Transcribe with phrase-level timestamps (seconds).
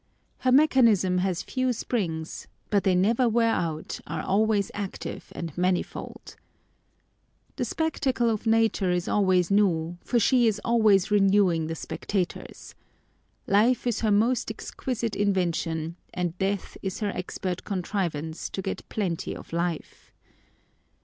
[0.39, 6.37] Her mechanism has few springs—but they never wear out, are always active and mamifold.
[7.57, 12.73] The spectacle of Nature is always new, for she is always renewing the spectators.
[13.45, 18.61] Life is her most exquisite invention; and death is her expert con | trivance to
[18.63, 20.11] get plenty of life.